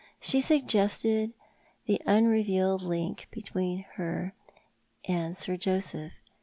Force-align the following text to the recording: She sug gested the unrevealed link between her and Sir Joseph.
She 0.19 0.41
sug 0.41 0.65
gested 0.65 1.33
the 1.85 2.01
unrevealed 2.07 2.81
link 2.81 3.27
between 3.29 3.85
her 3.97 4.33
and 5.07 5.37
Sir 5.37 5.57
Joseph. 5.57 6.13